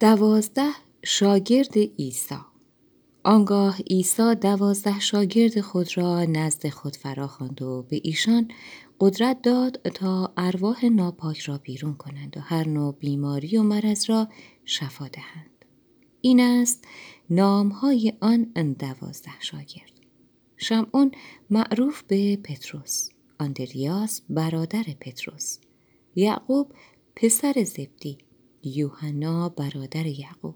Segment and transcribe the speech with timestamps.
[0.00, 0.70] دوازده
[1.04, 2.34] شاگرد عیسی.
[3.24, 8.50] آنگاه عیسی دوازده شاگرد خود را نزد خود فراخواند و به ایشان
[9.00, 14.28] قدرت داد تا ارواح ناپاک را بیرون کنند و هر نوع بیماری و مرض را
[14.64, 15.64] شفا دهند.
[16.20, 16.84] این است
[17.30, 18.42] نامهای آن
[18.78, 19.92] دوازده شاگرد.
[20.56, 21.12] شمعون
[21.50, 23.08] معروف به پتروس
[23.38, 25.58] آندریاس برادر پتروس
[26.14, 26.72] یعقوب
[27.16, 28.18] پسر زبدی
[28.66, 30.54] یوحنا برادر یعقوب.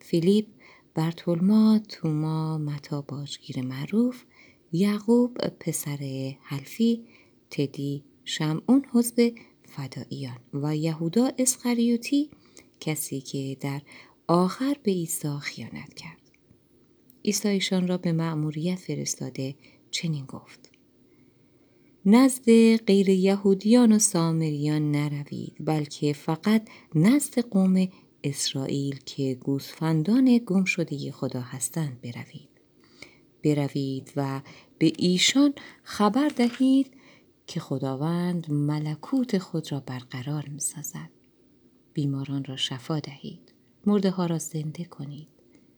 [0.00, 0.46] فیلیپ
[0.94, 4.24] برتولما توما متا باجگیر معروف
[4.72, 7.04] یعقوب پسر حلفی
[7.50, 9.32] تدی شمعون حزب
[9.64, 12.30] فداییان و یهودا اسخریوتی
[12.80, 13.82] کسی که در
[14.26, 16.30] آخر به عیسی خیانت کرد.
[17.24, 19.54] عیسی ایشان را به مأموریت فرستاده
[19.90, 20.71] چنین گفت
[22.06, 27.88] نزد غیر یهودیان و سامریان نروید بلکه فقط نزد قوم
[28.24, 32.48] اسرائیل که گوسفندان گم شده خدا هستند بروید.
[33.44, 34.40] بروید و
[34.78, 36.90] به ایشان خبر دهید
[37.46, 41.10] که خداوند ملکوت خود را برقرار می سازد.
[41.94, 43.52] بیماران را شفا دهید.
[43.86, 45.28] مرده ها را زنده کنید.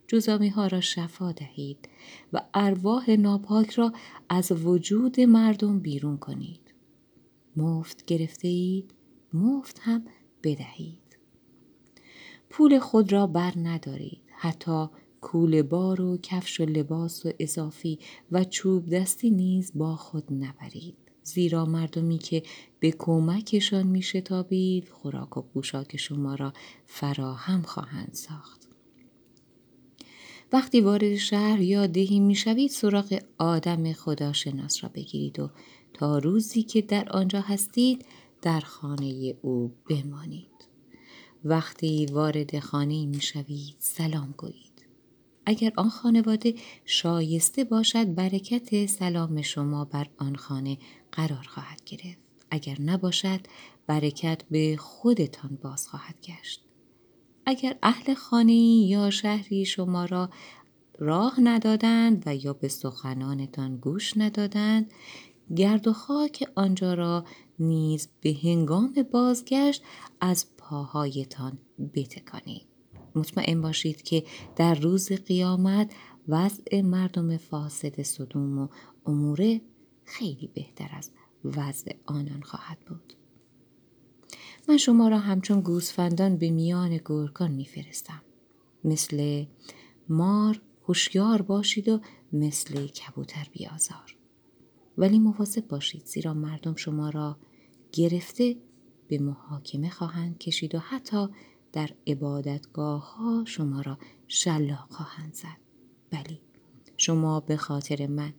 [0.06, 1.88] جزامی ها را شفا دهید
[2.32, 3.92] و ارواح ناپاک را
[4.28, 6.60] از وجود مردم بیرون کنید.
[7.56, 8.94] مفت گرفته اید،
[9.32, 10.04] مفت هم
[10.42, 11.18] بدهید.
[12.50, 14.20] پول خود را بر ندارید.
[14.30, 14.86] حتی
[15.20, 17.98] کول بار و کفش و لباس و اضافی
[18.32, 20.96] و چوب دستی نیز با خود نبرید.
[21.22, 22.42] زیرا مردمی که
[22.80, 26.52] به کمکشان می شتابید خوراک و پوشاک شما را
[26.86, 28.63] فراهم خواهند ساخت.
[30.52, 35.50] وقتی وارد شهر یا دهی می‌شوید سراغ آدم خداشناس را بگیرید و
[35.94, 38.04] تا روزی که در آنجا هستید
[38.42, 40.48] در خانه او بمانید.
[41.44, 44.86] وقتی وارد خانه می‌شوید سلام گویید.
[45.46, 50.78] اگر آن خانواده شایسته باشد برکت سلام شما بر آن خانه
[51.12, 52.18] قرار خواهد گرفت.
[52.50, 53.40] اگر نباشد
[53.86, 56.63] برکت به خودتان باز خواهد گشت.
[57.46, 60.30] اگر اهل خانه یا شهری شما را
[60.98, 64.92] راه ندادند و یا به سخنانتان گوش ندادند
[65.56, 67.24] گرد و خاک آنجا را
[67.58, 69.82] نیز به هنگام بازگشت
[70.20, 71.58] از پاهایتان
[71.94, 72.66] بتکانید.
[73.14, 74.24] مطمئن باشید که
[74.56, 75.92] در روز قیامت
[76.28, 78.68] وضع مردم فاسد صدوم و
[79.06, 79.60] اموره
[80.04, 81.10] خیلی بهتر از
[81.44, 83.12] وضع آنان خواهد بود.
[84.68, 88.22] من شما را همچون گوسفندان به میان گرگان میفرستم.
[88.84, 89.44] مثل
[90.08, 92.00] مار هوشیار باشید و
[92.32, 94.16] مثل کبوتر بیازار.
[94.98, 97.36] ولی مواظب باشید زیرا مردم شما را
[97.92, 98.56] گرفته
[99.08, 101.28] به محاکمه خواهند کشید و حتی
[101.72, 103.98] در عبادتگاه ها شما را
[104.28, 105.56] شلاق خواهند زد.
[106.10, 106.40] بلی
[106.96, 108.32] شما به خاطر من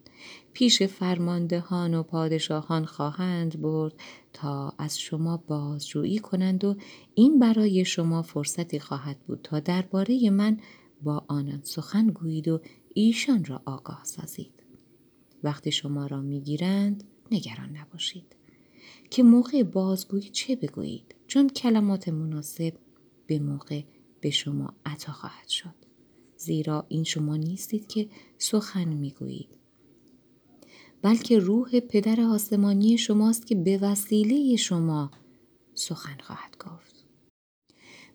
[0.54, 3.94] پیش فرماندهان و پادشاهان خواهند برد
[4.34, 6.76] تا از شما بازجویی کنند و
[7.14, 10.60] این برای شما فرصتی خواهد بود تا درباره من
[11.02, 12.62] با آنان سخن گویید و
[12.94, 14.64] ایشان را آگاه سازید.
[15.44, 18.36] وقتی شما را می‌گیرند نگران نباشید.
[19.10, 22.74] که موقع بازگویی چه بگویید؟ چون کلمات مناسب
[23.28, 23.82] به موقع
[24.22, 25.76] به شما عطا خواهد شد.
[26.38, 29.50] زیرا این شما نیستید که سخن می‌گویید.
[31.06, 35.12] بلکه روح پدر آسمانی شماست که به وسیله شما
[35.74, 37.06] سخن خواهد گفت.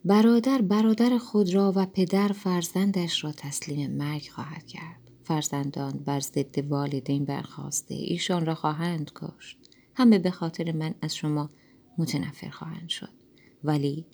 [0.04, 5.10] برادر برادر خود را و پدر فرزندش را تسلیم مرگ خواهد کرد.
[5.24, 9.58] فرزندان بر ضد والدین برخواسته ایشان را خواهند کشت.
[9.94, 11.50] همه به خاطر من از شما
[11.98, 13.12] متنفر خواهند شد.
[13.64, 14.06] ولی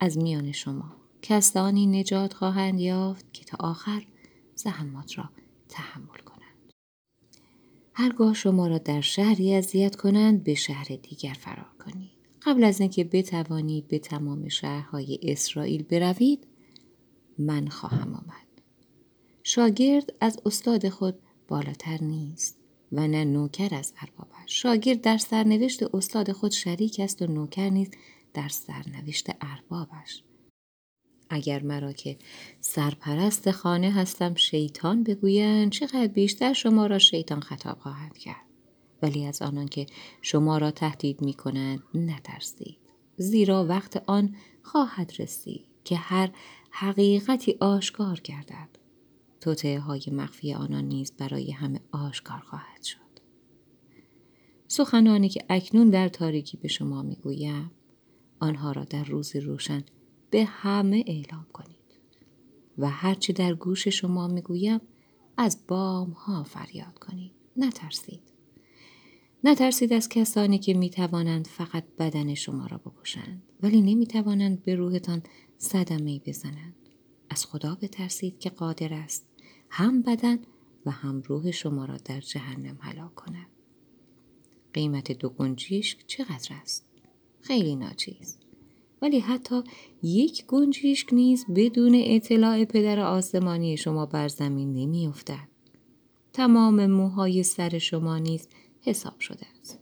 [0.00, 4.06] از میان شما کسانی نجات خواهند یافت که تا آخر
[4.54, 5.30] زحمات را
[5.68, 6.35] تحمل کنند.
[7.98, 12.10] هرگاه شما را در شهری اذیت کنند به شهر دیگر فرار کنید.
[12.42, 16.46] قبل از اینکه بتوانید به تمام شهرهای اسرائیل بروید
[17.38, 18.46] من خواهم آمد.
[19.42, 21.18] شاگرد از استاد خود
[21.48, 22.58] بالاتر نیست
[22.92, 27.90] و نه نوکر از اربابش شاگرد در سرنوشت استاد خود شریک است و نوکر نیز
[28.34, 30.22] در سرنوشت اربابش
[31.30, 32.16] اگر مرا که
[32.60, 38.46] سرپرست خانه هستم شیطان بگویند چقدر بیشتر شما را شیطان خطاب خواهد کرد.
[39.02, 39.86] ولی از آنان که
[40.22, 42.78] شما را تهدید می کنند نترسید.
[43.16, 46.30] زیرا وقت آن خواهد رسید که هر
[46.70, 48.68] حقیقتی آشکار گردد.
[49.40, 52.98] توطعه های مخفی آنان نیز برای همه آشکار خواهد شد.
[54.68, 57.70] سخنانی که اکنون در تاریکی به شما می‌گویم
[58.40, 59.84] آنها را در روز روشن
[60.30, 61.76] به همه اعلام کنید.
[62.78, 64.80] و هرچی در گوش شما می‌گویم
[65.36, 67.32] از بام ها فریاد کنید.
[67.56, 68.20] نترسید.
[69.44, 74.74] نترسید از کسانی که می توانند فقط بدن شما را بکشند ولی نمی توانند به
[74.74, 75.22] روحتان
[75.58, 76.74] صدمه بزنند.
[77.30, 79.26] از خدا بترسید که قادر است
[79.70, 80.38] هم بدن
[80.86, 83.46] و هم روح شما را در جهنم هلاک کند.
[84.72, 86.86] قیمت دو گنجیشک چقدر است؟
[87.40, 88.38] خیلی ناچیز.
[89.02, 89.62] ولی حتی
[90.02, 95.48] یک گنجیشک نیز بدون اطلاع پدر آسمانی شما بر زمین نمیافتد.
[96.32, 98.48] تمام موهای سر شما نیز
[98.80, 99.78] حساب شده است.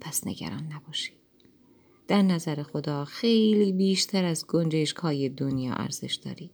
[0.00, 1.14] پس نگران نباشید.
[2.08, 6.50] در نظر خدا خیلی بیشتر از گنجشک های دنیا ارزش دارید.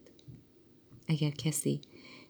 [1.07, 1.81] اگر کسی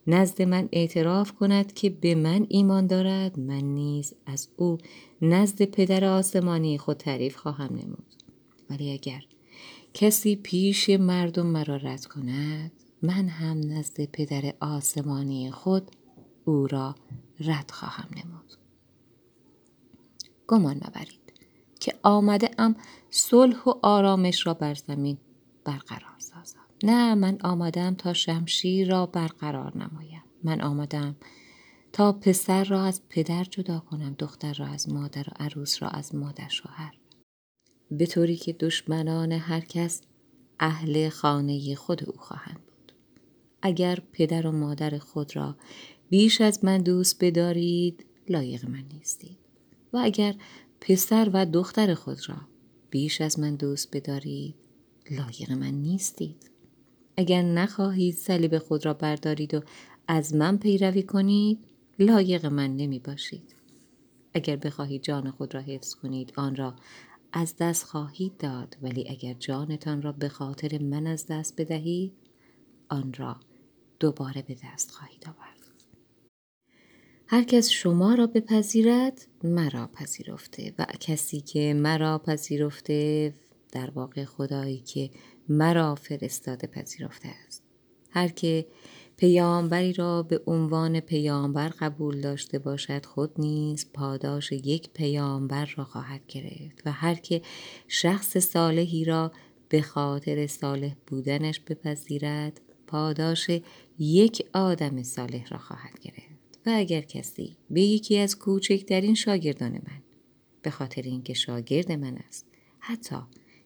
[0.08, 4.78] نزد من اعتراف کند که به من ایمان دارد من نیز از او
[5.22, 8.06] نزد پدر آسمانی خود تعریف خواهم نمود.
[8.70, 9.22] ولی اگر
[10.00, 15.92] کسی پیش مردم مرا رد کند؟ من هم نزد پدر آسمانی خود
[16.46, 16.96] او را
[17.40, 18.54] رد خواهم نمود.
[20.48, 21.34] گمان نبرید
[21.80, 22.76] که آمده ام
[23.10, 25.18] صلح و آرامش را بر زمین
[25.66, 31.16] برقرار سازم نه من آمدم تا شمشیر را برقرار نمایم من آمدم
[31.94, 36.16] تا پسر را از پدر جدا کنم دختر را از مادر و عروس را از
[36.16, 37.00] مادر شوهر.
[37.92, 40.02] به طوری که دشمنان هر کس
[40.60, 42.94] اهل خانه خود او خواهند بود.
[43.62, 45.56] اگر پدر و مادر خود را
[46.10, 49.38] بیش از من دوست بدارید لایق من نیستید.
[49.94, 50.36] و اگر
[50.82, 52.36] پسر و دختر خود را
[52.90, 54.56] بیش از من دوست بدارید
[55.12, 56.50] لایق من نیستید.
[57.18, 59.62] اگر نخواهید صلیب خود را بردارید و
[60.08, 61.60] از من پیروی کنید
[62.00, 63.56] لایق من نمی باشید.
[64.34, 66.74] اگر بخواهید جان خود را حفظ کنید آن را
[67.34, 72.14] از دست خواهید داد ولی اگر جانتان را به خاطر من از دست بدهید
[72.90, 73.40] آن را
[74.00, 75.60] دوباره به دست خواهید آورد
[77.28, 83.34] هر کس شما را بپذیرد مرا پذیرفته و کسی که مرا پذیرفته
[83.72, 85.10] در واقع خدایی که
[85.50, 87.64] مرا فرستاده پذیرفته است.
[88.10, 88.68] هر که
[89.20, 96.28] پیامبری را به عنوان پیامبر قبول داشته باشد خود نیز پاداش یک پیامبر را خواهد
[96.28, 97.42] گرفت و هر که
[97.88, 99.32] شخص صالحی را
[99.70, 103.50] به خاطر صالح بودنش بپذیرد پاداش
[104.00, 106.40] یک آدم صالح را خواهد گرفت.
[106.66, 110.02] و اگر کسی به یکی از کوچکترین شاگردان من
[110.62, 112.46] به خاطر اینکه شاگرد من است
[112.80, 113.18] حتی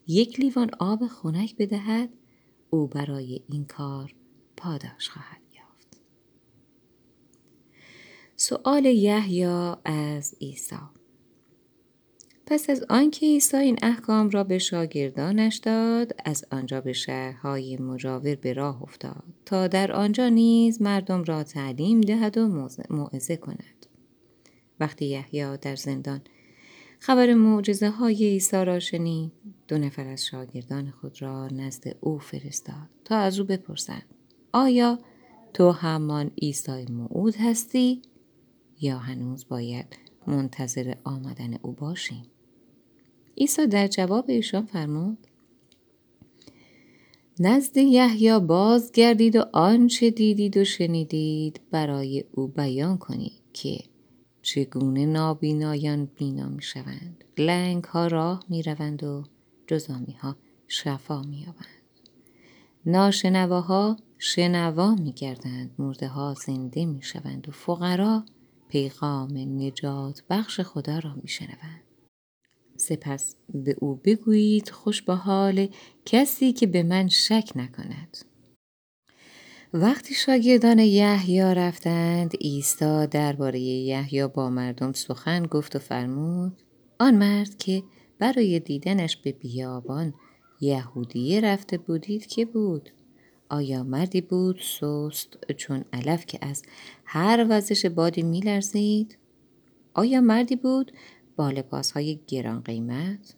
[0.08, 2.10] یک لیوان آب خنک بدهد
[2.70, 4.16] او برای این کار
[4.58, 6.02] پاداش خواهد یافت
[8.44, 9.44] سؤال یحیی
[9.86, 10.76] از عیسی.
[12.46, 18.36] پس از آنکه عیسی این احکام را به شاگردانش داد از آنجا به شهرهای مجاور
[18.36, 23.86] به راه افتاد تا در آنجا نیز مردم را تعلیم دهد و موعظه کند.
[24.80, 26.22] وقتی یحیی در زندان
[27.00, 29.32] خبر معجزه های عیسی را شنید
[29.68, 34.06] دو نفر از شاگردان خود را نزد او فرستاد تا از او بپرسند
[34.54, 35.00] آیا
[35.54, 38.02] تو همان عیسی موعود هستی؟
[38.82, 39.98] یا هنوز باید
[40.28, 42.26] منتظر آمدن او باشیم؟
[43.38, 45.18] عیسی در جواب ایشان فرمود
[47.40, 53.80] نزد یحیی بازگردید و آنچه دیدید و شنیدید برای او بیان کنید که
[54.42, 59.24] چگونه نابینایان بینا می شوند لنگ ها راه می روند و
[59.68, 60.36] جزامی ها
[60.68, 61.84] شفا می یابند
[62.86, 68.26] ناشنواها شنوا می گردند مرده ها زنده می شوند و فقرا
[68.74, 71.84] پیغام نجات بخش خدا را می شنوند
[72.78, 75.68] سپس به او بگویید خوش به حال
[76.06, 78.18] کسی که به من شک نکند.
[79.74, 86.62] وقتی شاگردان یحیی رفتند عیسی درباره یحیی با مردم سخن گفت و فرمود
[87.00, 87.84] آن مرد که
[88.20, 90.14] برای دیدنش به بیابان
[90.62, 92.90] یهودیه رفته بودید که بود؟
[93.54, 96.64] آیا مردی بود سست چون علف که از
[97.06, 99.18] هر وزش بادی میلرزید؟
[99.94, 100.92] آیا مردی بود
[101.36, 103.36] با لباس های گران قیمت؟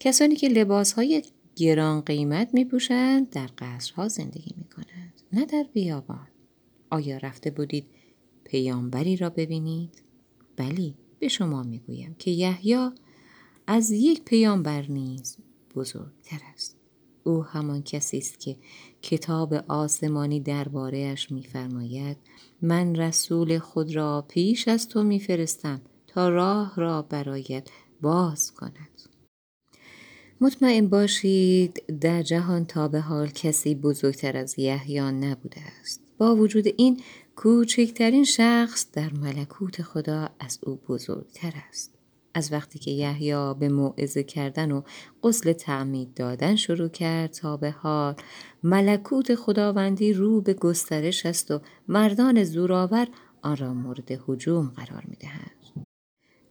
[0.00, 1.22] کسانی که لباس های
[1.56, 6.28] گران قیمت می پوشند در قصرها زندگی می کنند نه در بیابان.
[6.90, 7.86] آیا رفته بودید
[8.44, 10.02] پیامبری را ببینید؟
[10.56, 12.90] بلی به شما می گویم که یحیی
[13.66, 15.36] از یک پیامبر نیز
[15.74, 16.81] بزرگتر است.
[17.24, 18.56] او همان کسی است که
[19.02, 22.16] کتاب آسمانی دربارهاش میفرماید
[22.62, 27.68] من رسول خود را پیش از تو میفرستم تا راه را برایت
[28.00, 28.88] باز کند.
[30.40, 36.00] مطمئن باشید در جهان تا به حال کسی بزرگتر از یحیی نبوده است.
[36.18, 37.00] با وجود این
[37.36, 41.91] کوچکترین شخص در ملکوت خدا از او بزرگتر است.
[42.34, 44.82] از وقتی که یحیی به موعظه کردن و
[45.22, 48.14] غسل تعمید دادن شروع کرد تا به حال
[48.62, 53.08] ملکوت خداوندی رو به گسترش است و مردان زورآور
[53.42, 55.86] آن را مورد هجوم قرار می‌دهند.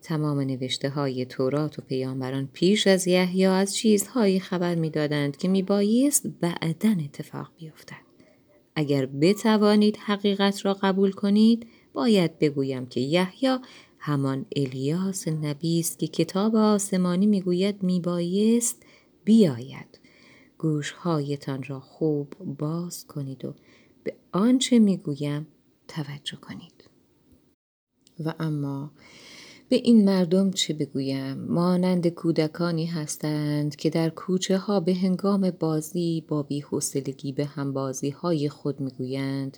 [0.01, 6.27] تمام نوشته های تورات و پیامبران پیش از یحیی از چیزهایی خبر می‌دادند که میبایست
[6.41, 7.95] بعدا اتفاق بیفتد.
[8.75, 13.57] اگر بتوانید حقیقت را قبول کنید باید بگویم که یحیی
[14.03, 18.83] همان الیاس نبی است که کتاب آسمانی می‌گوید میبایست
[19.23, 19.99] بیاید.
[20.57, 23.53] گوشهایتان را خوب باز کنید و
[24.03, 25.47] به آنچه می‌گویم
[25.87, 26.89] توجه کنید.
[28.25, 28.91] و اما
[29.69, 36.25] به این مردم چه بگویم؟ مانند کودکانی هستند که در کوچه ها به هنگام بازی
[36.27, 39.57] با بیحوصلگی به همبازی های خود می‌گویند.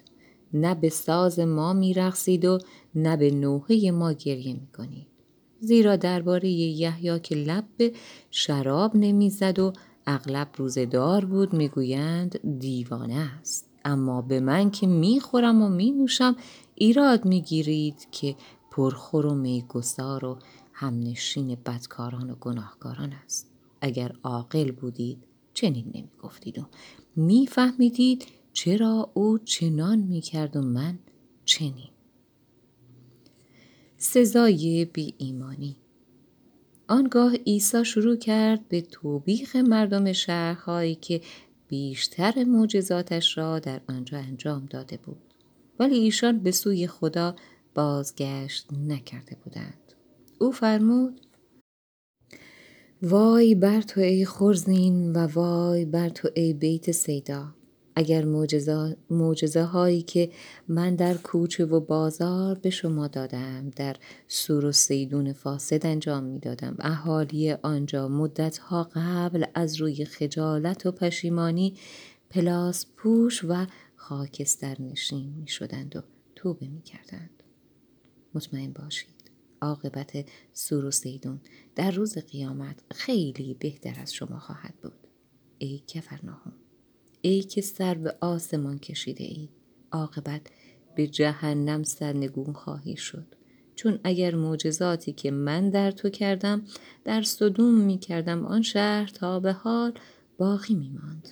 [0.53, 2.59] نه به ساز ما میرقصید و
[2.95, 5.07] نه به نوحه ما گریه می‌کنید.
[5.59, 7.93] زیرا درباره یحیی که لب به
[8.31, 9.73] شراب نمی‌زد و
[10.07, 13.69] اغلب روزدار بود می‌گویند دیوانه است.
[13.85, 16.35] اما به من که می‌خورم و مینوشم
[16.75, 18.35] ایراد می‌گیرید که
[18.71, 20.39] پرخور و میگسار و
[20.73, 23.51] همنشین بدکاران و گناهکاران است.
[23.81, 26.61] اگر عاقل بودید چنین نمی‌گفتید و
[27.15, 30.99] میفهمیدید چرا او چنان می‌کرد و من
[31.45, 31.89] چنین؟
[33.97, 35.77] سزای بی ایمانی
[36.87, 41.21] آنگاه عیسی شروع کرد به توبیخ مردم شهرهایی که
[41.67, 45.33] بیشتر معجزاتش را در آنجا انجام داده بود.
[45.79, 47.35] ولی ایشان به سوی خدا
[47.75, 49.93] بازگشت نکرده بودند.
[50.39, 51.21] او فرمود
[53.01, 57.55] وای بر تو ای خرزین و وای بر تو ای بیت سیدا.
[57.95, 58.25] اگر
[59.09, 60.31] معجزه هایی که
[60.67, 63.95] من در کوچه و بازار به شما دادم در
[64.27, 70.85] سور و سیدون فاسد انجام می دادم اهالی آنجا مدت ها قبل از روی خجالت
[70.85, 71.77] و پشیمانی
[72.29, 76.01] پلاس پوش و خاکستر نشین می شدند و
[76.35, 77.43] توبه می کردند.
[78.33, 79.09] مطمئن باشید.
[79.61, 81.39] عاقبت سور و سیدون
[81.75, 85.07] در روز قیامت خیلی بهتر از شما خواهد بود.
[85.57, 86.53] ای کفرناهم.
[87.25, 89.49] ای که سر به آسمان کشیده ای
[89.91, 90.41] عاقبت
[90.95, 93.35] به جهنم سرنگون خواهی شد.
[93.75, 96.65] چون اگر معجزاتی که من در تو کردم
[97.03, 99.93] در صدوم می کردم آن شهر تا به حال
[100.37, 101.29] باقی می ماند.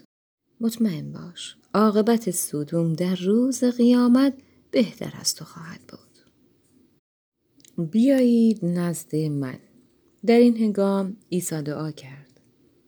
[0.62, 4.34] مطمئن باش عاقبت صدوم در روز قیامت
[4.72, 6.00] بهتر از تو خواهد بود.
[7.90, 9.60] بیایید نزد من.
[10.26, 12.42] در این هنگام عیسی دعا کرد.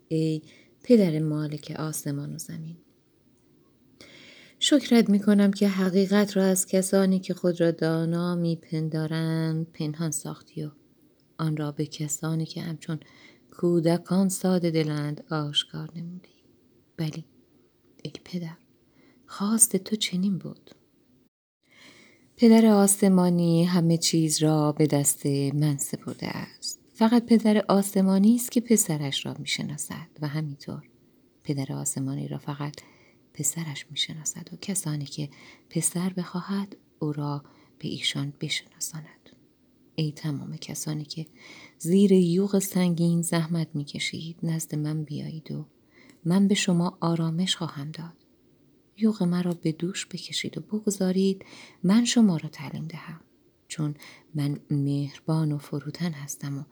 [0.08, 0.42] ای
[0.84, 2.78] پدر مالک آسمان و زمین
[4.66, 10.12] شکرت می کنم که حقیقت را از کسانی که خود را دانا می پندارند پنهان
[10.12, 10.72] ساختی و
[11.38, 13.00] آن را به کسانی که همچون
[13.52, 16.44] کودکان ساده دلند آشکار نمودی.
[16.98, 17.26] بلی
[18.04, 18.58] ای پدر
[19.26, 20.72] خواست تو چنین بود.
[22.38, 26.80] پدر آسمانی همه چیز را به دست من سپرده است.
[26.94, 30.84] فقط پدر آسمانی است که پسرش را می شناسد و همینطور
[31.44, 32.76] پدر آسمانی را فقط
[33.34, 35.30] پسرش می‌شناسد و کسانی که
[35.70, 37.44] پسر بخواهد او را
[37.80, 39.30] به ایشان بشناساند.
[39.96, 41.26] ای تمام کسانی که
[41.78, 45.66] زیر یوغ سنگین زحمت می‌کشید نزد من بیایید و
[46.26, 48.14] من به شما آرامش خواهم داد.
[48.98, 51.46] یوغ مرا به دوش بکشید و بگذارید
[51.84, 53.22] من شما را تعلیم دهم.
[53.68, 53.96] چون
[54.36, 56.64] من مهربان و فروتن هستم و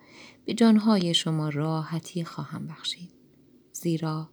[0.45, 3.09] به جانهای شما راحتی خواهم بخشید.
[3.73, 4.29] زیرا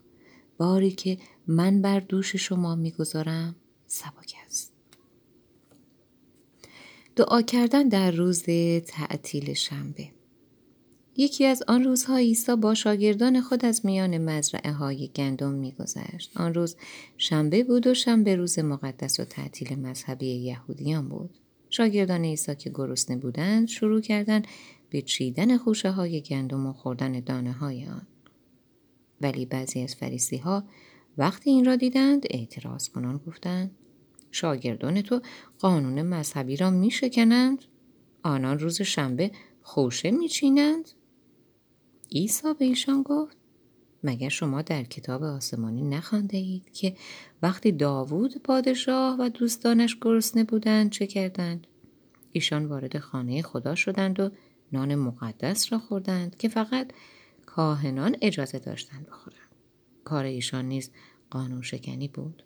[0.58, 4.72] باری که من بر دوش شما می‌گذارم سبک است.
[7.16, 8.42] دعا کردن در روز
[8.86, 10.08] تعطیل شنبه.
[11.16, 16.36] یکی از آن روزها عیسی با شاگردان خود از میان مزرعه های گندم میگذشت.
[16.36, 16.76] آن روز
[17.16, 21.30] شنبه بود و شنبه روز مقدس و تعطیل مذهبی یهودیان بود.
[21.70, 24.46] شاگردان عیسی که گرسنه بودند شروع کردند
[24.90, 28.06] به چیدن خوشه های گندم و خوردن دانه های آن.
[29.20, 30.64] ولی بعضی از فریسی ها
[31.18, 33.70] وقتی این را دیدند اعتراض کنان گفتند
[34.30, 35.20] شاگردان تو
[35.58, 37.64] قانون مذهبی را می شکنند؟
[38.22, 39.30] آنان روز شنبه
[39.62, 40.90] خوشه می چینند؟
[42.08, 43.36] ایسا به ایشان گفت
[44.04, 46.96] مگر شما در کتاب آسمانی نخوانده اید که
[47.42, 51.66] وقتی داوود پادشاه و دوستانش گرسنه بودند چه کردند؟
[52.32, 54.30] ایشان وارد خانه خدا شدند و
[54.72, 56.90] نان مقدس را خوردند که فقط
[57.58, 59.48] کاهنان اجازه داشتند بخورند
[60.04, 60.90] کار ایشان نیز
[61.30, 62.42] قانون شکنی بود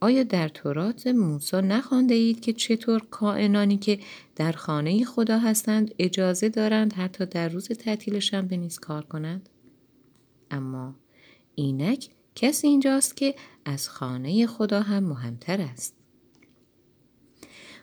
[0.00, 3.98] آیا در تورات موسی نخوانده اید که چطور کائنانی که
[4.36, 9.48] در خانه خدا هستند اجازه دارند حتی در روز تعطیل شنبه نیز کار کنند؟
[10.50, 10.94] اما
[11.54, 13.34] اینک کسی اینجاست که
[13.64, 15.94] از خانه خدا هم مهمتر است.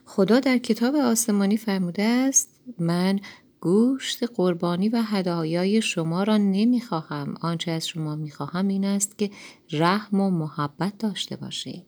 [0.05, 2.49] خدا در کتاب آسمانی فرموده است
[2.79, 3.19] من
[3.61, 7.35] گوشت قربانی و هدایای شما را نمی‌خواهم.
[7.41, 9.31] آنچه از شما می‌خواهم این است که
[9.71, 11.85] رحم و محبت داشته باشید.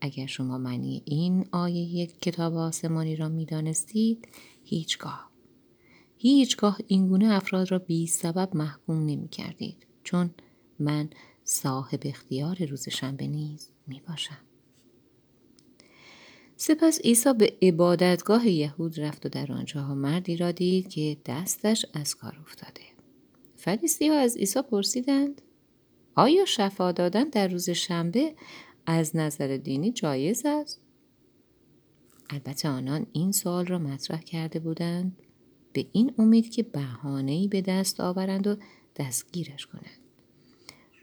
[0.00, 4.28] اگر شما معنی این آیه یک کتاب آسمانی را می‌دانستید
[4.64, 5.30] هیچگاه
[6.18, 10.30] هیچگاه اینگونه افراد را بی سبب محکوم نمی کردید چون
[10.78, 11.10] من
[11.44, 14.45] صاحب اختیار روز شنبه نیز می باشم.
[16.56, 22.14] سپس عیسی به عبادتگاه یهود رفت و در آنجاها مردی را دید که دستش از
[22.14, 22.80] کار افتاده.
[23.56, 25.42] فریسی ها از عیسی پرسیدند
[26.14, 28.34] آیا شفا دادن در روز شنبه
[28.86, 30.80] از نظر دینی جایز است؟
[32.30, 35.16] البته آنان این سوال را مطرح کرده بودند
[35.72, 38.56] به این امید که بهانه‌ای به دست آورند و
[38.96, 40.00] دستگیرش کنند.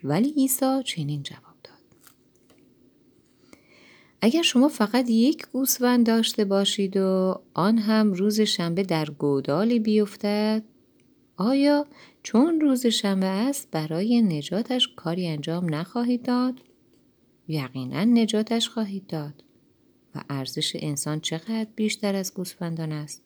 [0.04, 1.43] ولی عیسی چنین جواب.
[4.24, 10.62] اگر شما فقط یک گوسفند داشته باشید و آن هم روز شنبه در گودالی بیفتد
[11.36, 11.86] آیا
[12.22, 16.60] چون روز شنبه است برای نجاتش کاری انجام نخواهید داد؟
[17.48, 19.44] یقینا نجاتش خواهید داد
[20.14, 23.22] و ارزش انسان چقدر بیشتر از گوسفندان است؟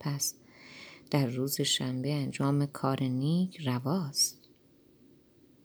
[0.00, 0.34] پس
[1.10, 4.48] در روز شنبه انجام کار نیک رواست.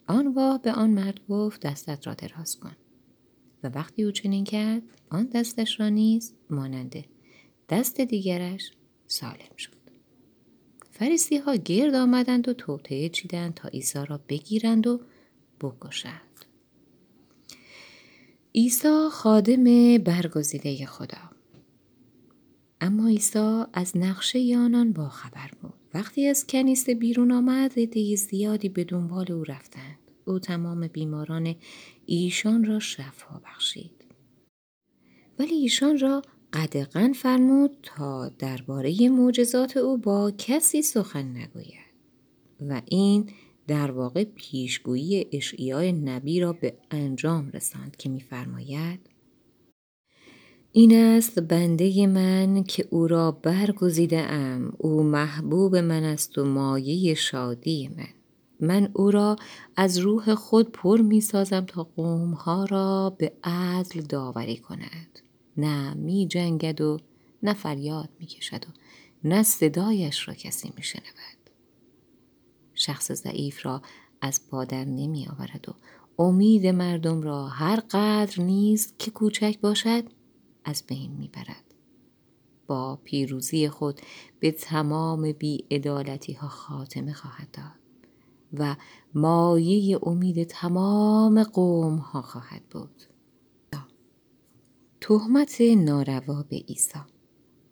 [0.07, 2.75] آنگاه به آن مرد گفت دستت را دراز کن.
[3.63, 7.05] و وقتی او چنین کرد آن دستش را نیز ماننده
[7.69, 8.71] دست دیگرش
[9.07, 9.79] سالم شد.
[10.91, 15.01] فریسی ها گرد آمدند و توطعه چیدند تا عیسی را بگیرند و
[15.61, 16.45] بکشند.
[18.55, 19.63] عیسی خادم
[19.97, 21.29] برگزیده خدا.
[22.81, 25.73] اما عیسی از نقشه آنان با خبر بود.
[25.93, 29.99] وقتی از کنیسه بیرون آمد عده زیادی به دنبال او رفتند.
[30.25, 31.55] او تمام بیماران
[32.11, 34.05] ایشان را شفا بخشید.
[35.39, 36.21] ولی ایشان را
[36.53, 41.89] قدغن فرمود تا درباره معجزات او با کسی سخن نگوید
[42.61, 43.29] و این
[43.67, 48.99] در واقع پیشگویی اشعیای نبی را به انجام رساند که میفرماید
[50.71, 57.13] این است بنده من که او را برگزیده ام او محبوب من است و مایه
[57.13, 58.18] شادی من.
[58.59, 59.35] من او را
[59.75, 65.19] از روح خود پر می سازم تا قومها را به عدل داوری کند.
[65.57, 66.99] نه می جنگد و
[67.43, 68.71] نه فریاد می کشد و
[69.23, 71.39] نه صدایش را کسی می شنود
[72.73, 73.81] شخص ضعیف را
[74.21, 75.73] از پادر نمی آورد و
[76.23, 80.03] امید مردم را هر قدر نیست که کوچک باشد
[80.63, 81.63] از بین می برد.
[82.67, 84.01] با پیروزی خود
[84.39, 87.78] به تمام بیعدالتی ها خاتمه خواهد داد.
[88.53, 88.75] و
[89.13, 93.03] مایه امید تمام قوم ها خواهد بود.
[95.01, 96.99] تهمت ناروا به عیسی.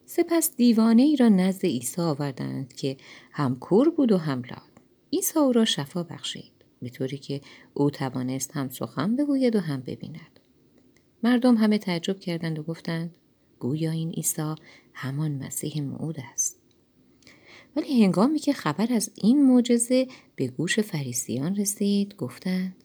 [0.06, 2.98] سپس دیوانه ای را نزد عیسی آوردند که
[3.32, 4.70] هم کور بود و هم لال
[5.13, 7.42] عیسی او را شفا بخشید به طوری که
[7.74, 10.40] او توانست هم سخن بگوید و هم ببیند.
[11.24, 13.16] مردم همه تعجب کردند و گفتند
[13.60, 14.56] گویا این عیسی
[14.94, 16.57] همان مسیح موعود است.
[17.78, 22.76] ولی هنگامی که خبر از این معجزه به گوش فریسیان رسید گفتند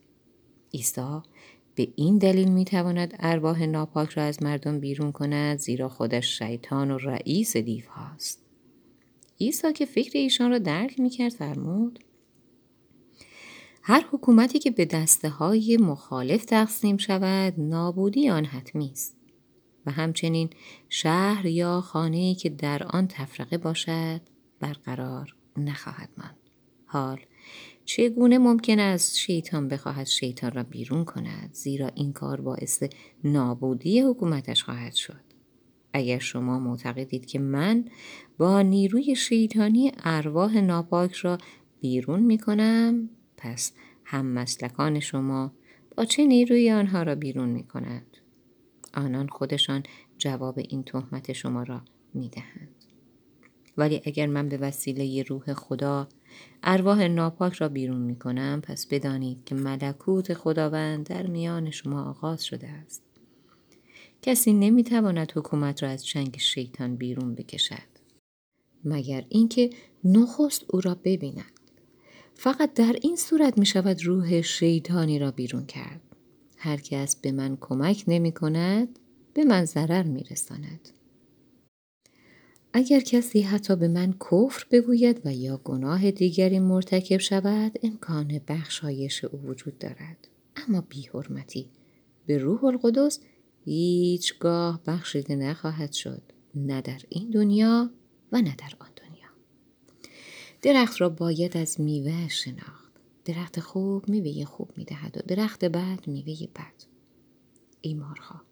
[0.74, 1.20] عیسی
[1.74, 6.98] به این دلیل می‌تواند ارواح ناپاک را از مردم بیرون کند زیرا خودش شیطان و
[6.98, 8.42] رئیس دیو هاست.
[9.40, 11.98] عیسی که فکر ایشان را درک می‌کرد فرمود
[13.82, 19.16] هر حکومتی که به دسته های مخالف تقسیم شود نابودی آن حتمی است
[19.86, 20.50] و همچنین
[20.88, 24.20] شهر یا خانه‌ای که در آن تفرقه باشد
[24.62, 26.36] برقرار نخواهد ماند
[26.86, 27.20] حال
[27.84, 32.82] چگونه ممکن است شیطان بخواهد شیطان را بیرون کند زیرا این کار باعث
[33.24, 35.20] نابودی حکومتش خواهد شد
[35.92, 37.84] اگر شما معتقدید که من
[38.38, 41.38] با نیروی شیطانی ارواح ناپاک را
[41.80, 43.72] بیرون می کنم پس
[44.04, 45.52] هم مسلکان شما
[45.96, 48.06] با چه نیروی آنها را بیرون می کند؟
[48.94, 49.82] آنان خودشان
[50.18, 51.82] جواب این تهمت شما را
[52.14, 52.81] می دهند.
[53.76, 56.08] ولی اگر من به وسیله روح خدا
[56.62, 62.44] ارواح ناپاک را بیرون می کنم پس بدانید که ملکوت خداوند در میان شما آغاز
[62.44, 63.02] شده است.
[64.22, 67.92] کسی نمی تواند حکومت را از چنگ شیطان بیرون بکشد.
[68.84, 69.70] مگر اینکه
[70.04, 71.44] نخست او را ببیند.
[72.34, 76.00] فقط در این صورت می شود روح شیطانی را بیرون کرد
[76.56, 78.98] هر کس به من کمک نمی کند
[79.34, 80.88] به من ضرر می رساند.
[82.74, 89.24] اگر کسی حتی به من کفر بگوید و یا گناه دیگری مرتکب شود امکان بخشایش
[89.24, 90.28] او وجود دارد.
[90.56, 91.70] اما بیحرمتی.
[92.26, 93.20] به روح القدس
[93.64, 96.22] هیچگاه بخشیده نخواهد شد.
[96.54, 97.90] نه در این دنیا
[98.32, 99.28] و نه در آن دنیا.
[100.62, 102.92] درخت را باید از میوه شناخت.
[103.24, 106.84] درخت خوب میوه خوب می‌دهد و درخت بد میوه بد.
[107.80, 108.42] ایمارها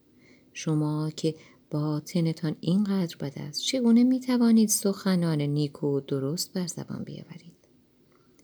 [0.53, 1.35] شما که
[1.71, 7.69] باطنتان اینقدر بد است چگونه می توانید سخنان نیک و درست بر زبان بیاورید؟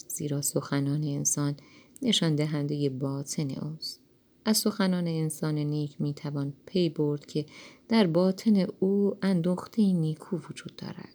[0.09, 1.57] زیرا سخنان انسان
[2.03, 4.01] نشان دهنده باطن اوست.
[4.45, 7.47] از سخنان انسان نیک می توان پی برد که
[7.89, 11.15] در باطن او اندوخته نیکو وجود دارد.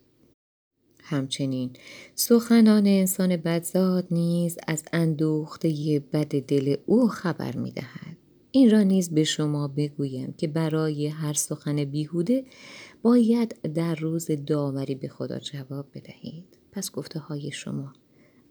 [1.04, 1.74] همچنین
[2.15, 8.17] سخنان انسان بدزاد نیز از اندوخته بد دل او خبر می دهد.
[8.52, 12.46] این را نیز به شما بگویم که برای هر سخن بیهوده
[13.02, 16.58] باید در روز داوری به خدا جواب بدهید.
[16.72, 17.94] پس گفته های شما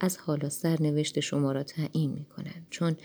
[0.00, 2.96] از حالا سرنوشت شما را تعیین می کنند چون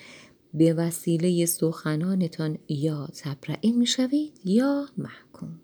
[0.54, 5.60] به وسیله سخنانتان یا تبرئه می شوید یا محکوم.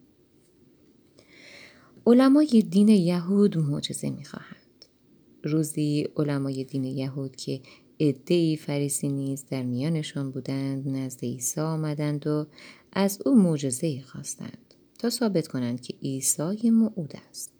[2.05, 4.85] علمای دین یهود معجزه می خواهند.
[5.43, 7.61] روزی علمای دین یهود که
[8.01, 12.47] عدهای فریسی نیز در میانشان بودند نزد عیسی آمدند و
[12.93, 17.53] از او معجزه خواستند تا ثابت کنند که عیسی موعود است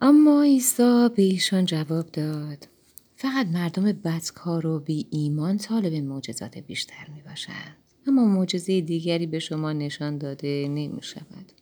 [0.00, 2.68] اما عیسی به ایشان جواب داد
[3.16, 7.76] فقط مردم بدکار و بی ایمان طالب معجزات بیشتر می باشند.
[8.06, 11.52] اما معجزه دیگری به شما نشان داده نمی شود.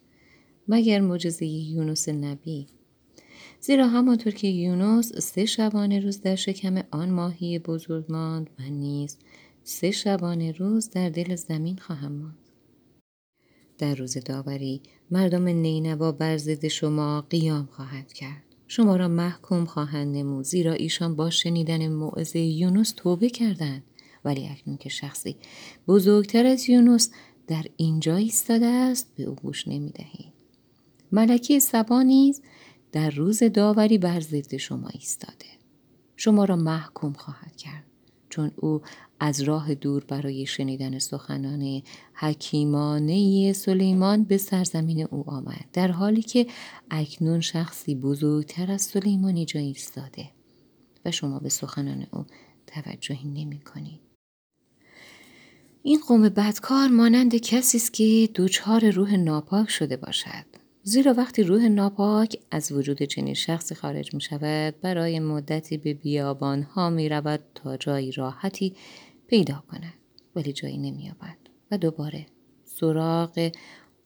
[0.69, 2.67] مگر معجزه یونس نبی
[3.61, 9.17] زیرا همانطور که یونس سه شبانه روز در شکم آن ماهی بزرگ ماند و نیز
[9.65, 12.37] سه شبانه روز در دل زمین خواهم ماند.
[13.79, 18.43] در روز داوری مردم نینوا بر ضد شما قیام خواهد کرد.
[18.69, 23.83] شما را محکوم خواهند نمود زیرا ایشان با شنیدن موعظه یونس توبه کردند.
[24.25, 25.37] ولی اکنون که شخصی
[25.89, 27.11] بزرگتر از یونس
[27.47, 30.33] در اینجا ایستاده است به او گوش نمی‌دهید.
[31.13, 32.43] ملکی سبا نیز
[32.93, 35.47] در روز داوری بر ضد شما ایستاده.
[36.17, 37.85] شما را محکوم خواهد کرد.
[38.31, 38.83] چون او
[39.21, 41.83] از راه دور برای شنیدن سخنان
[42.15, 46.47] حکیمانه سلیمان به سرزمین او آمد در حالی که
[46.91, 50.31] اکنون شخصی بزرگتر از سلیمان اینجا ایستاده
[51.05, 52.27] و شما به سخنان او
[52.67, 54.01] توجهی نمی کنید.
[55.83, 60.50] این قوم بدکار مانند کسی است که دوچار روح ناپاک شده باشد.
[60.83, 66.63] زیرا وقتی روح ناپاک از وجود چنین شخصی خارج می شود برای مدتی به بیابان
[66.63, 68.77] ها می رود تا جایی راحتی
[69.27, 69.95] پیدا کند
[70.37, 71.37] ولی جایی نمی یابد
[71.71, 72.27] و دوباره
[72.65, 73.51] سراغ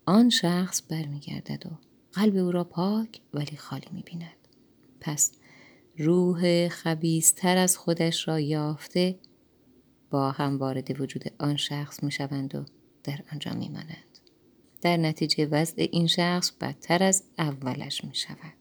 [0.07, 1.71] آن شخص برمیگردد و
[2.13, 4.37] قلب او را پاک ولی خالی می بیند.
[5.01, 5.33] پس
[5.99, 9.19] روح خبیستر از خودش را یافته
[10.11, 12.65] با هم وارد وجود آن شخص می شوند و
[13.05, 14.14] در آنجا می مانند.
[14.85, 18.55] در نتیجه وضع این شخص بدتر از اولش می شود.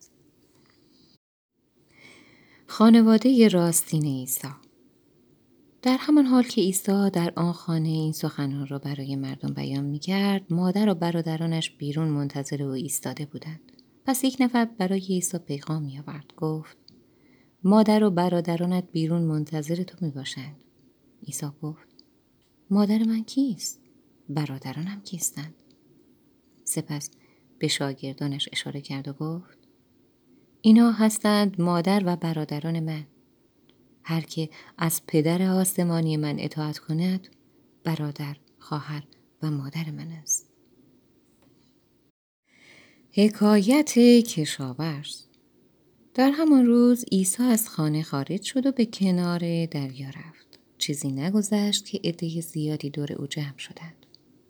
[2.67, 4.47] خانواده راستین عیسی.
[5.81, 9.99] در همان حال که عیسی در آن خانه این سخنان را برای مردم بیان می
[9.99, 13.71] کرد مادر و برادرانش بیرون منتظر او ایستاده بودند.
[14.05, 16.77] پس یک نفر برای عیسی پیغام می آورد گفت
[17.63, 20.55] مادر و برادرانت بیرون منتظر تو می باشند
[21.27, 21.87] عیسی گفت
[22.69, 23.79] مادر من کیست؟
[24.29, 25.62] برادرانم کیستند؟
[26.73, 27.11] سپس
[27.59, 29.57] به شاگردانش اشاره کرد و گفت
[30.61, 33.05] اینا هستند مادر و برادران من.
[34.03, 37.27] هر که از پدر آسمانی من اطاعت کند
[37.83, 39.03] برادر خواهر
[39.43, 40.49] و مادر من است.
[43.11, 43.93] حکایت
[44.27, 45.23] کشاورز.
[46.13, 50.59] در همان روز عیسی از خانه خارج شد و به کنار دریا رفت.
[50.77, 54.05] چیزی نگذشت که عده زیادی دور او جمع شدند.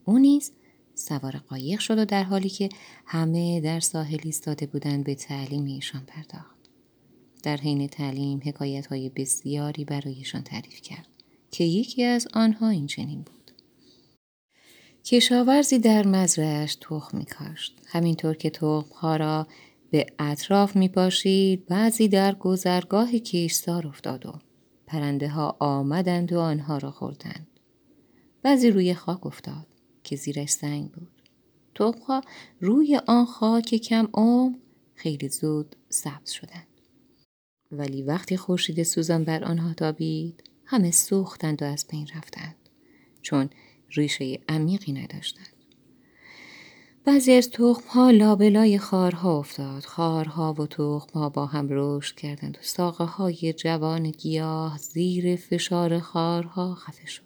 [0.06, 0.52] او نیز
[0.96, 2.70] سوار قایق شد و در حالی که
[3.06, 6.60] همه در ساحل ایستاده بودند به تعلیم ایشان پرداخت.
[7.44, 11.08] در حین تعلیم حکایت های بسیاری برایشان تعریف کرد
[11.52, 13.52] که یکی از آنها این چنین بود.
[15.06, 17.82] کشاورزی در مزرعش تخم می کاشت.
[17.88, 19.48] همینطور که تخمها را
[19.92, 24.34] به اطراف می پاشید بعضی در گذرگاه کشتار افتاد و
[24.88, 27.48] پرنده ها آمدند و آنها را خوردند.
[28.42, 29.73] بعضی روی خاک افتاد.
[30.04, 31.22] که زیرش سنگ بود.
[31.76, 32.22] توپها
[32.62, 34.58] روی آن خاک کم عمر
[34.96, 36.68] خیلی زود سبز شدند.
[37.72, 42.56] ولی وقتی خورشید سوزان بر آنها تابید همه سوختند و از بین رفتند
[43.22, 43.50] چون
[43.90, 45.48] ریشه عمیقی نداشتند
[47.06, 52.58] بعضی از تخم ها لابلای خارها افتاد خارها و تخم ها با هم رشد کردند
[52.58, 57.24] و ساقه های جوان گیاه زیر فشار خارها خفه شد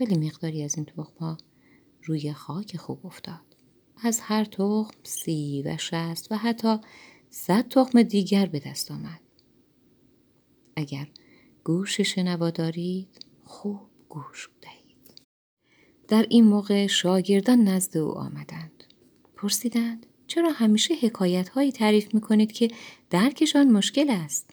[0.00, 1.36] ولی مقداری از این تخم ها
[2.04, 3.56] روی خاک خوب افتاد.
[4.02, 6.78] از هر تخم سی و شست و حتی
[7.30, 9.20] صد تخم دیگر به دست آمد.
[10.76, 11.08] اگر
[11.64, 15.22] گوش شنوا دارید خوب گوش دهید.
[16.08, 18.84] در این موقع شاگردان نزد او آمدند.
[19.36, 22.70] پرسیدند چرا همیشه حکایت هایی تعریف می کنید که
[23.10, 24.50] درکشان مشکل است؟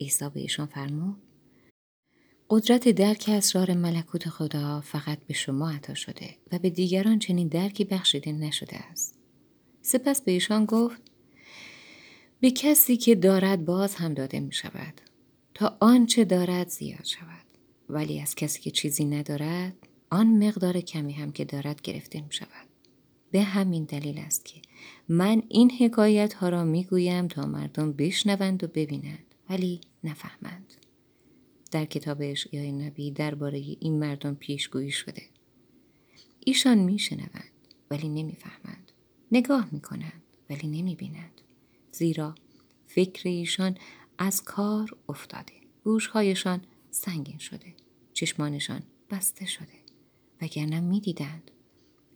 [0.00, 1.22] عیسی به ایشان فرمود
[2.52, 7.84] قدرت درک اسرار ملکوت خدا فقط به شما عطا شده و به دیگران چنین درکی
[7.84, 9.18] بخشیده نشده است.
[9.82, 11.02] سپس به ایشان گفت
[12.40, 15.00] به کسی که دارد باز هم داده می شود
[15.54, 17.44] تا آنچه دارد زیاد شود
[17.88, 19.74] ولی از کسی که چیزی ندارد
[20.10, 22.68] آن مقدار کمی هم که دارد گرفته می شود.
[23.30, 24.62] به همین دلیل است که
[25.08, 30.79] من این حکایت ها را می گویم تا مردم بشنوند و ببینند ولی نفهمند.
[31.70, 35.22] در کتاب اشعیای نبی درباره این مردم پیشگویی شده.
[36.40, 37.50] ایشان میشنوند
[37.90, 38.92] ولی نمی‌فهمند.
[39.32, 41.40] نگاه می‌کنند ولی نمی‌بینند.
[41.92, 42.34] زیرا
[42.86, 43.76] فکر ایشان
[44.18, 45.52] از کار افتاده.
[45.84, 47.74] گوشهایشان سنگین شده.
[48.12, 49.80] چشمانشان بسته شده.
[50.42, 51.50] وگرنه می‌دیدند.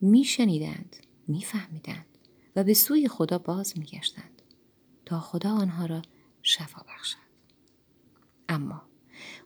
[0.01, 0.97] میشنیدند.
[1.29, 2.07] میفهمیدند.
[2.57, 4.43] و به سوی خدا باز میگشتند.
[5.07, 6.03] تا خدا آنها را
[6.43, 7.19] شفا بخشد.
[8.49, 8.83] اما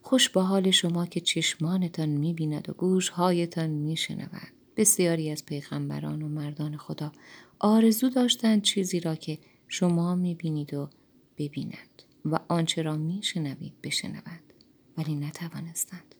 [0.02, 4.52] خوش با حال شما که چشمانتان می‌بیند و گوشهایتان میشنود.
[4.76, 7.12] بسیاری از پیغمبران و مردان خدا
[7.58, 9.38] آرزو داشتند چیزی را که
[9.68, 10.90] شما می‌بینید و
[11.38, 14.52] ببینند و آنچه را میشنوید بشنوند
[14.98, 16.14] ولی نتوانستند.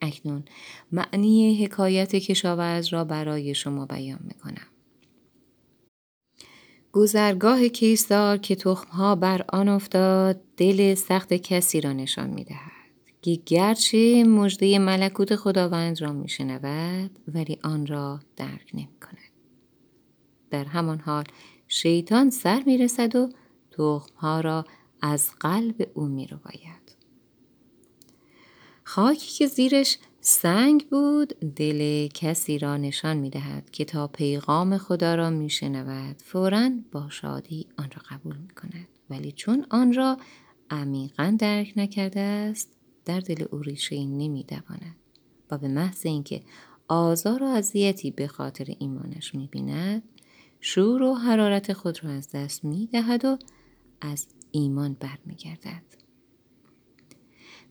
[0.00, 0.44] اکنون
[0.92, 4.66] معنی حکایت کشاورز را برای شما بیان می‌کنم.
[6.92, 12.78] گذرگاه کیسار که تخمها بر آن افتاد دل سخت کسی را نشان می دهد
[13.36, 19.18] گرچه مژده ملکوت خداوند را می شنود ولی آن را درک نمی کند.
[20.50, 21.24] در همان حال
[21.68, 23.28] شیطان سر می رسد و
[23.70, 24.64] تخمها را
[25.02, 26.96] از قلب او می رو باید.
[28.84, 29.98] خاکی که زیرش
[30.30, 36.16] سنگ بود دل کسی را نشان می دهد که تا پیغام خدا را می شنود
[36.22, 40.16] فورا با شادی آن را قبول می کند ولی چون آن را
[40.70, 42.68] عمیقا درک نکرده است
[43.04, 44.96] در دل او ریشه نمی دواند
[45.50, 46.42] و به محض اینکه
[46.88, 50.02] آزار و اذیتی به خاطر ایمانش می بیند
[50.60, 53.38] شور و حرارت خود را از دست می دهد و
[54.00, 55.97] از ایمان برمیگردد.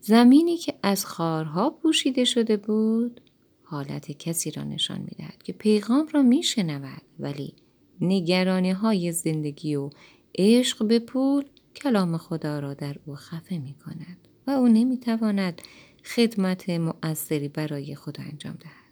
[0.00, 3.20] زمینی که از خارها پوشیده شده بود
[3.62, 7.54] حالت کسی را نشان می دهد که پیغام را می شنود ولی
[8.00, 9.90] نگرانی های زندگی و
[10.38, 15.62] عشق به پول کلام خدا را در او خفه می کند و او نمی تواند
[16.04, 18.88] خدمت مؤثری برای خدا انجام دهد.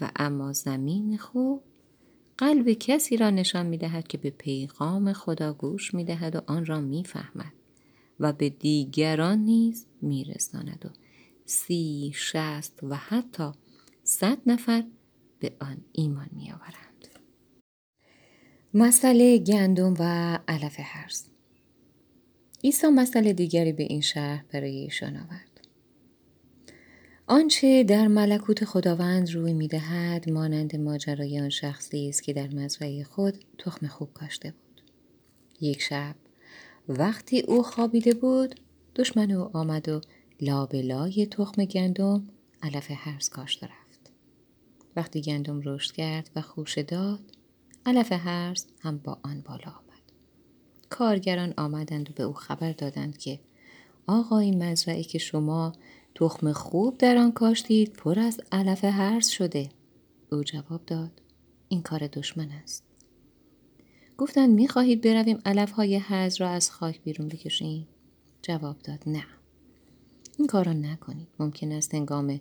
[0.00, 1.62] و اما زمین خوب
[2.38, 6.66] قلب کسی را نشان می دهد که به پیغام خدا گوش می دهد و آن
[6.66, 7.52] را می فهمد
[8.20, 10.88] و به دیگران نیز میرساند و
[11.44, 13.52] سی شست و حتی
[14.04, 14.84] صد نفر
[15.38, 17.08] به آن ایمان میآورند.
[18.74, 21.22] مسئله گندم و علف هرز
[22.64, 25.60] عیسی مسئله دیگری به این شهر برای ایشان آورد.
[27.26, 33.44] آنچه در ملکوت خداوند روی می‌دهد مانند ماجرای آن شخصی است که در مزرعه خود
[33.58, 34.82] تخم خوب کاشته بود.
[35.60, 36.14] یک شب
[36.88, 38.60] وقتی او خوابیده بود
[38.96, 40.00] دشمن او آمد و
[40.40, 42.28] لابلای تخم گندم
[42.62, 44.10] علف هرز کاشته رفت.
[44.96, 47.20] وقتی گندم رشد کرد و خوشه داد
[47.86, 50.02] علف هرز هم با آن بالا آمد.
[50.90, 53.40] کارگران آمدند و به او خبر دادند که
[54.06, 55.72] آقا این مزرعه که شما
[56.14, 59.68] تخم خوب در آن کاشتید پر از علف هرز شده.
[60.32, 61.22] او جواب داد
[61.68, 62.84] این کار دشمن است.
[64.18, 67.88] گفتند می‌خواهید برویم علف های هز را از خاک بیرون بکشیم؟
[68.42, 69.24] جواب داد نه.
[70.38, 71.28] این کار را نکنید.
[71.38, 72.40] ممکن است هنگام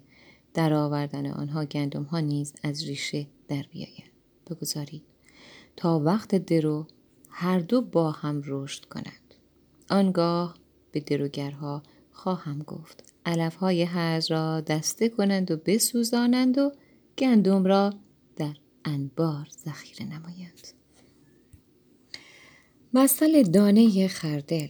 [0.53, 4.11] در آوردن آنها گندم ها نیز از ریشه در بیاید.
[4.49, 5.03] بگذارید
[5.75, 6.87] تا وقت درو
[7.29, 9.33] هر دو با هم رشد کنند.
[9.89, 10.55] آنگاه
[10.91, 16.71] به دروگرها خواهم گفت علف های هز را دسته کنند و بسوزانند و
[17.17, 17.93] گندم را
[18.35, 20.67] در انبار ذخیره نمایند.
[22.97, 24.67] مثل دانه خردل.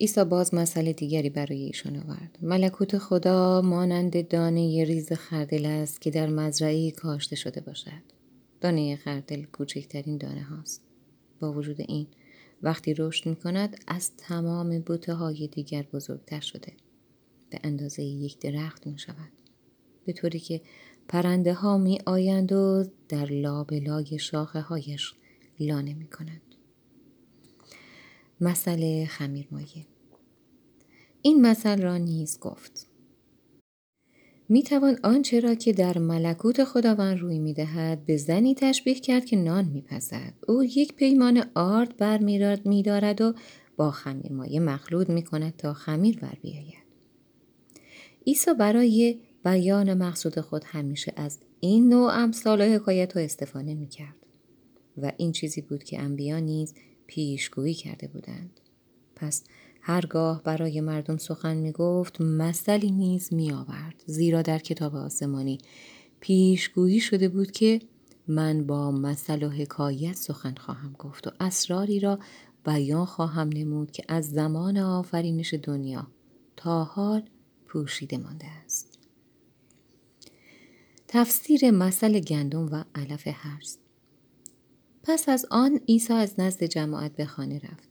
[0.00, 2.38] عیسی باز مسئله دیگری برای ایشان آورد.
[2.42, 8.02] ملکوت خدا مانند دانه ریز خردل است که در مزرعه کاشته شده باشد.
[8.60, 10.82] دانه خردل کوچکترین دانه هاست.
[11.40, 12.06] با وجود این
[12.62, 16.72] وقتی رشد می کند از تمام بوته های دیگر بزرگتر شده.
[17.50, 19.32] به اندازه یک درخت می شود
[20.04, 20.60] به طوری که
[21.08, 25.14] پرنده ها می آیند و در لابلای شاخه هایش
[25.60, 26.47] لانه می کنند.
[28.40, 29.86] مسئله خمیر مایه
[31.22, 32.88] این مثل را نیز گفت
[34.50, 39.24] می توان آنچه را که در ملکوت خداوند روی می دهد به زنی تشبیه کرد
[39.24, 40.32] که نان می پزد.
[40.48, 42.18] او یک پیمان آرد بر
[42.64, 43.34] می دارد و
[43.76, 46.88] با خمیر مایه مخلوط می کند تا خمیر بر بیاید.
[48.26, 53.88] عیسی برای بیان مقصود خود همیشه از این نوع امثال و حکایت ها استفاده می
[53.88, 54.16] کرد.
[55.02, 56.74] و این چیزی بود که انبیا نیز
[57.08, 58.60] پیشگویی کرده بودند.
[59.16, 59.44] پس
[59.80, 64.02] هرگاه برای مردم سخن می گفت مثلی نیز می آورد.
[64.06, 65.58] زیرا در کتاب آسمانی
[66.20, 67.80] پیشگویی شده بود که
[68.28, 72.18] من با مثل و حکایت سخن خواهم گفت و اسراری را
[72.64, 76.06] بیان خواهم نمود که از زمان آفرینش دنیا
[76.56, 77.22] تا حال
[77.66, 78.98] پوشیده مانده است.
[81.08, 83.76] تفسیر مثل گندم و علف هرز
[85.08, 87.88] پس از آن عیسی از نزد جماعت به خانه رفت.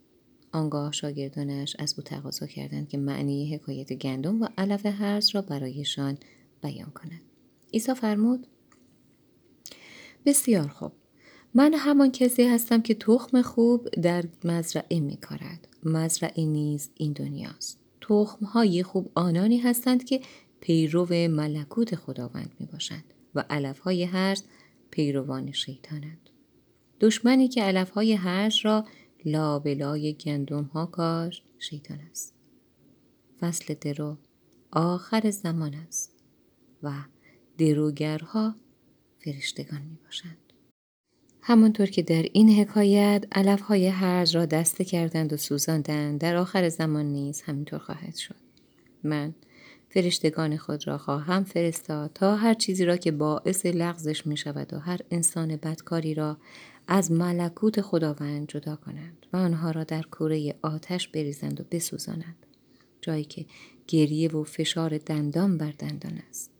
[0.52, 6.18] آنگاه شاگردانش از او تقاضا کردند که معنی حکایت گندم و علف هرز را برایشان
[6.62, 7.22] بیان کند.
[7.74, 8.48] عیسی فرمود
[10.26, 10.92] بسیار خوب
[11.54, 15.68] من همان کسی هستم که تخم خوب در مزرعه می کارد.
[15.84, 17.80] مزرعه نیز این دنیاست.
[18.02, 20.22] تخم های خوب آنانی هستند که
[20.60, 24.44] پیرو ملکوت خداوند می باشند و علف های هرز
[24.92, 26.30] پیروان شیطانند.
[27.00, 28.86] دشمنی که علف های هرز را
[29.26, 32.34] لابلای گندم ها کاش شیطان است.
[33.40, 34.18] فصل درو
[34.72, 36.16] آخر زمان است
[36.84, 36.94] و
[37.58, 38.56] دروگرها
[39.20, 40.38] فرشتگان می باشند.
[41.42, 46.70] همانطور که در این حکایت علف های هرز را دسته کردند و سوزاندند در آخر
[46.70, 48.36] زمان نیز همینطور خواهد شد.
[49.04, 49.34] من
[49.90, 54.80] فرشتگان خود را خواهم فرستاد تا هر چیزی را که باعث لغزش می شود و
[54.80, 56.38] هر انسان بدکاری را
[56.88, 62.45] از ملکوت خداوند جدا کنند و آنها را در کوره آتش بریزند و بسوزانند.
[63.02, 63.45] جایی که
[63.88, 66.52] گریه و فشار دندان بر دندان است.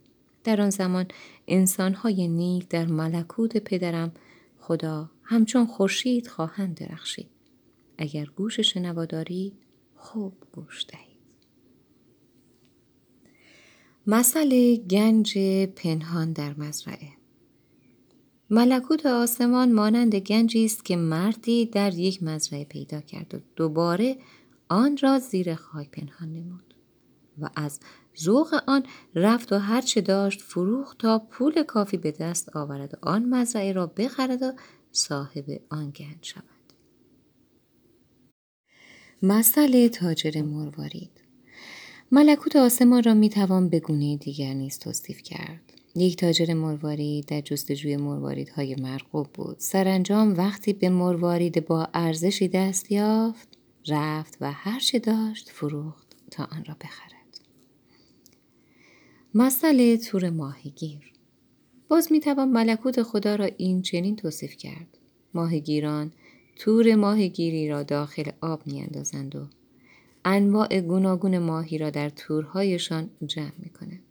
[0.43, 1.05] در آن زمان
[1.47, 4.11] انسانهای نیک در ملکوت پدرم
[4.59, 7.27] خدا همچون خورشید خواهند درخشید.
[7.97, 9.53] اگر گوش شنوا دارید
[9.95, 11.07] خوب گوش دهید
[14.07, 15.37] مسئله گنج
[15.75, 17.16] پنهان در مزرعه.
[18.49, 24.17] ملکوت آسمان مانند گنجی است که مردی در یک مزرعه پیدا کرد و دوباره
[24.69, 26.73] آن را زیر خاک پنهان نمود
[27.41, 27.79] و از
[28.19, 28.83] ذوق آن
[29.15, 33.88] رفت و هرچه داشت فروخت تا پول کافی به دست آورد و آن مزرعه را
[33.88, 34.51] بخرد و
[34.91, 36.43] صاحب آن گنج شود.
[39.23, 41.21] مسئله تاجر مروارید.
[42.12, 45.66] ملکوت آسمان را می توان به گونه دیگر نیز توصیف کرد.
[45.97, 49.55] یک تاجر مروارید در جستجوی مرواریدهای مرغوب بود.
[49.60, 53.47] سرانجام وقتی به مروارید با ارزشی دست یافت
[53.88, 57.39] رفت و هر چه داشت فروخت تا آن را بخرد.
[59.33, 61.13] مسئله تور ماهیگیر.
[61.88, 64.97] باز می‌توان ملکوت خدا را این چنین توصیف کرد.
[65.33, 66.12] ماهیگیران
[66.55, 69.47] تور ماهیگیری را داخل آب میاندازند و
[70.25, 74.07] انواع گوناگون ماهی را در تورهایشان جمع می‌کنند.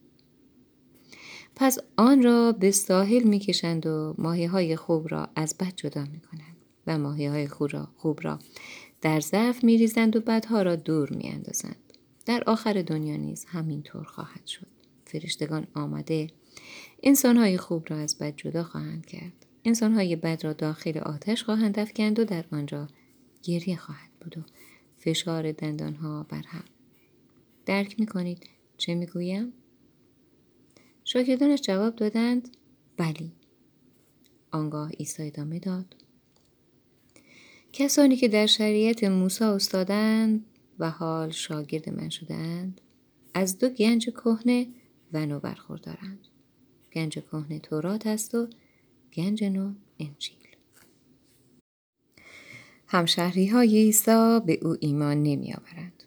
[1.57, 6.57] پس آن را به ساحل می‌کشند و ماهی های خوب را از بد جدا می‌کنند
[6.87, 7.49] و ماهی های
[7.97, 8.39] خوب را,
[9.01, 11.77] در ظرف میریزند و بدها را دور میاندازند.
[12.27, 14.67] در آخر دنیا نیز همینطور خواهد شد.
[15.05, 16.27] فرشتگان آمده
[17.03, 19.47] انسانهای خوب را از بد جدا خواهند کرد.
[19.65, 22.89] انسانهای بد را داخل آتش خواهند افکند و در آنجا
[23.43, 24.41] گریه خواهد بود و
[24.99, 26.65] فشار دندانها بر هم.
[27.67, 28.47] درک می‌کنید
[28.77, 29.53] چه می‌گویم؟
[31.09, 32.57] شاگردانش جواب دادند
[32.97, 33.33] بلی
[34.51, 35.97] آنگاه عیسی ادامه داد.
[37.73, 40.47] کسانی که در شریعت موسی استادند
[40.79, 42.81] و حال شاگرد من شدند
[43.35, 44.67] از دو گنج کهنه
[45.13, 46.29] و نو برخوردارند.
[46.93, 48.49] گنج کهنه تورات است و
[49.13, 50.37] گنج نو انجیل.
[52.87, 56.03] همشهری های عیسی به او ایمان نمی آورند.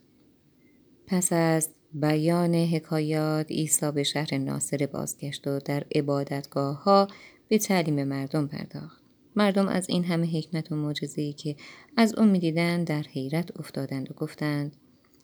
[1.08, 7.08] پس از بیان حکایات عیسی به شهر ناصر بازگشت و در عبادتگاه ها
[7.48, 9.04] به تعلیم مردم پرداخت.
[9.36, 11.56] مردم از این همه حکمت و معجزه‌ای که
[11.98, 14.76] از او می‌دیدند در حیرت افتادند و گفتند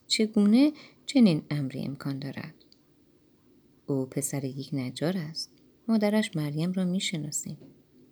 [0.07, 0.72] چگونه
[1.05, 2.53] چنین امری امکان دارد
[3.88, 5.51] او پسر یک نجار است
[5.88, 7.57] مادرش مریم را می‌شناسیم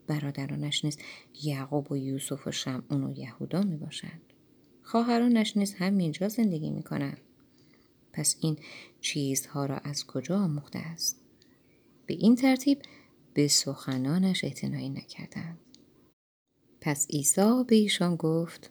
[0.08, 0.98] برادرانش نیز
[1.44, 4.22] یعقوب و یوسف و شمعون و یهودا می باشند.
[4.82, 7.18] خواهرانش نیز همینجا زندگی می کنند.
[8.14, 8.58] پس این
[9.02, 11.22] چیزها را از کجا آموخته است؟
[12.06, 12.82] به این ترتیب
[13.34, 15.58] به سخنانش اعتنایی نکردند.
[16.82, 18.70] پس عیسی به ایشان گفت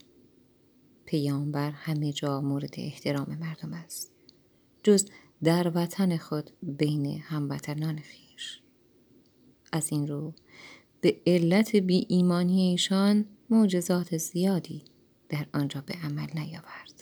[1.04, 4.12] پیامبر همه جا مورد احترام مردم است
[4.82, 5.08] جز
[5.44, 8.60] در وطن خود بین هموطنان خیش
[9.72, 10.34] از این رو
[11.00, 14.84] به علت بی ایمانی ایشان معجزات زیادی
[15.28, 17.01] در آنجا به عمل نیاورد